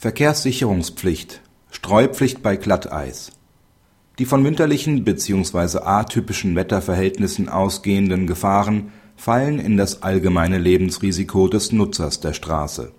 Verkehrssicherungspflicht 0.00 1.40
Streupflicht 1.72 2.40
bei 2.40 2.54
Glatteis 2.54 3.32
Die 4.20 4.26
von 4.26 4.44
winterlichen 4.44 5.02
bzw. 5.02 5.78
atypischen 5.78 6.54
Wetterverhältnissen 6.54 7.48
ausgehenden 7.48 8.28
Gefahren 8.28 8.92
fallen 9.16 9.58
in 9.58 9.76
das 9.76 10.04
allgemeine 10.04 10.58
Lebensrisiko 10.58 11.48
des 11.48 11.72
Nutzers 11.72 12.20
der 12.20 12.32
Straße. 12.32 12.92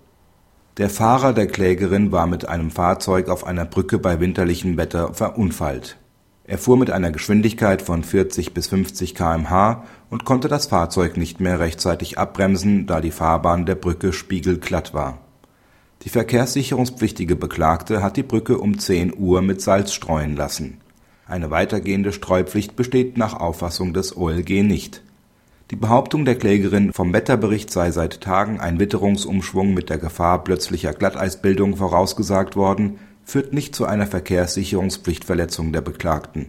Der 0.76 0.90
Fahrer 0.90 1.32
der 1.32 1.46
Klägerin 1.46 2.12
war 2.12 2.26
mit 2.26 2.46
einem 2.46 2.70
Fahrzeug 2.70 3.30
auf 3.30 3.46
einer 3.46 3.64
Brücke 3.64 3.98
bei 3.98 4.20
winterlichem 4.20 4.76
Wetter 4.76 5.14
verunfallt. 5.14 5.96
Er 6.44 6.58
fuhr 6.58 6.76
mit 6.76 6.90
einer 6.90 7.12
Geschwindigkeit 7.12 7.80
von 7.80 8.04
40 8.04 8.52
bis 8.52 8.66
50 8.66 9.14
km/h 9.14 9.84
und 10.10 10.26
konnte 10.26 10.48
das 10.48 10.66
Fahrzeug 10.66 11.16
nicht 11.16 11.40
mehr 11.40 11.60
rechtzeitig 11.60 12.18
abbremsen, 12.18 12.86
da 12.86 13.00
die 13.00 13.10
Fahrbahn 13.10 13.64
der 13.64 13.76
Brücke 13.76 14.12
spiegelglatt 14.12 14.92
war. 14.92 15.29
Die 16.02 16.08
verkehrssicherungspflichtige 16.08 17.36
Beklagte 17.36 18.02
hat 18.02 18.16
die 18.16 18.22
Brücke 18.22 18.56
um 18.56 18.78
10 18.78 19.12
Uhr 19.18 19.42
mit 19.42 19.60
Salz 19.60 19.92
streuen 19.92 20.34
lassen. 20.34 20.78
Eine 21.26 21.50
weitergehende 21.50 22.12
Streupflicht 22.12 22.74
besteht 22.74 23.18
nach 23.18 23.34
Auffassung 23.34 23.92
des 23.92 24.16
OLG 24.16 24.62
nicht. 24.62 25.02
Die 25.70 25.76
Behauptung 25.76 26.24
der 26.24 26.36
Klägerin, 26.36 26.94
vom 26.94 27.12
Wetterbericht 27.12 27.70
sei 27.70 27.90
seit 27.90 28.22
Tagen 28.22 28.58
ein 28.58 28.80
Witterungsumschwung 28.80 29.74
mit 29.74 29.90
der 29.90 29.98
Gefahr 29.98 30.42
plötzlicher 30.42 30.94
Glatteisbildung 30.94 31.76
vorausgesagt 31.76 32.56
worden, 32.56 32.98
führt 33.22 33.52
nicht 33.52 33.76
zu 33.76 33.84
einer 33.84 34.06
Verkehrssicherungspflichtverletzung 34.06 35.70
der 35.70 35.82
Beklagten. 35.82 36.46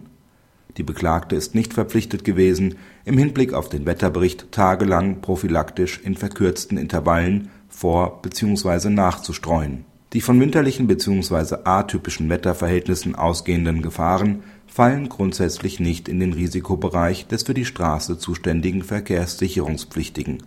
Die 0.78 0.82
Beklagte 0.82 1.36
ist 1.36 1.54
nicht 1.54 1.74
verpflichtet 1.74 2.24
gewesen, 2.24 2.76
im 3.04 3.18
Hinblick 3.18 3.52
auf 3.52 3.68
den 3.68 3.84
Wetterbericht 3.84 4.50
tagelang 4.50 5.20
prophylaktisch 5.20 6.00
in 6.02 6.16
verkürzten 6.16 6.78
Intervallen 6.78 7.50
vor 7.72 8.22
bzw. 8.22 8.90
nachzustreuen. 8.90 9.84
Die 10.12 10.20
von 10.20 10.38
winterlichen 10.38 10.86
bzw. 10.86 11.56
atypischen 11.64 12.28
Wetterverhältnissen 12.28 13.14
ausgehenden 13.14 13.80
Gefahren 13.80 14.42
fallen 14.66 15.08
grundsätzlich 15.08 15.80
nicht 15.80 16.08
in 16.08 16.20
den 16.20 16.34
Risikobereich 16.34 17.26
des 17.26 17.44
für 17.44 17.54
die 17.54 17.64
Straße 17.64 18.18
zuständigen 18.18 18.82
Verkehrssicherungspflichtigen. 18.82 20.42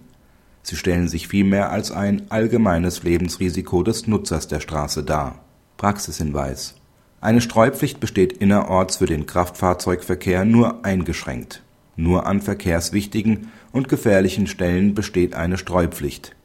Sie 0.61 0.75
stellen 0.75 1.07
sich 1.07 1.27
vielmehr 1.27 1.71
als 1.71 1.91
ein 1.91 2.23
allgemeines 2.29 3.03
Lebensrisiko 3.03 3.83
des 3.83 4.07
Nutzers 4.07 4.47
der 4.47 4.59
Straße 4.59 5.03
dar. 5.03 5.43
Praxishinweis 5.77 6.75
Eine 7.21 7.41
Streupflicht 7.41 7.99
besteht 7.99 8.33
innerorts 8.33 8.97
für 8.97 9.05
den 9.05 9.25
Kraftfahrzeugverkehr 9.25 10.45
nur 10.45 10.85
eingeschränkt. 10.85 11.63
Nur 11.95 12.25
an 12.25 12.41
verkehrswichtigen 12.41 13.51
und 13.71 13.89
gefährlichen 13.89 14.47
Stellen 14.47 14.93
besteht 14.95 15.35
eine 15.35 15.57
Streupflicht. 15.57 16.35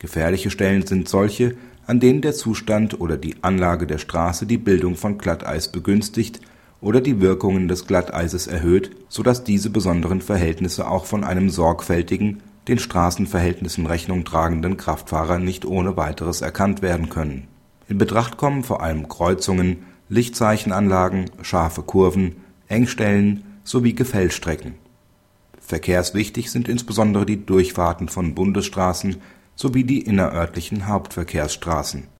Gefährliche 0.00 0.50
Stellen 0.50 0.86
sind 0.86 1.08
solche, 1.08 1.56
an 1.86 2.00
denen 2.00 2.22
der 2.22 2.32
Zustand 2.32 3.00
oder 3.00 3.16
die 3.16 3.36
Anlage 3.42 3.86
der 3.86 3.98
Straße 3.98 4.46
die 4.46 4.58
Bildung 4.58 4.96
von 4.96 5.18
Glatteis 5.18 5.70
begünstigt 5.70 6.40
oder 6.80 7.02
die 7.02 7.20
Wirkungen 7.20 7.68
des 7.68 7.86
Glatteises 7.86 8.46
erhöht, 8.46 8.90
so 9.08 9.22
dass 9.22 9.44
diese 9.44 9.68
besonderen 9.68 10.22
Verhältnisse 10.22 10.88
auch 10.88 11.04
von 11.04 11.22
einem 11.22 11.50
sorgfältigen, 11.50 12.40
den 12.66 12.78
Straßenverhältnissen 12.78 13.84
Rechnung 13.86 14.24
tragenden 14.24 14.78
Kraftfahrer 14.78 15.38
nicht 15.38 15.66
ohne 15.66 15.98
weiteres 15.98 16.40
erkannt 16.40 16.80
werden 16.80 17.10
können. 17.10 17.48
In 17.88 17.98
Betracht 17.98 18.38
kommen 18.38 18.64
vor 18.64 18.82
allem 18.82 19.08
Kreuzungen, 19.08 19.84
Lichtzeichenanlagen, 20.08 21.30
scharfe 21.42 21.82
Kurven, 21.82 22.36
Engstellen 22.68 23.44
sowie 23.64 23.92
Gefällstrecken. 23.92 24.76
Verkehrswichtig 25.60 26.50
sind 26.50 26.68
insbesondere 26.68 27.26
die 27.26 27.44
Durchfahrten 27.44 28.08
von 28.08 28.34
Bundesstraßen 28.34 29.16
sowie 29.60 29.84
die 29.84 30.00
innerörtlichen 30.00 30.86
Hauptverkehrsstraßen 30.86 32.08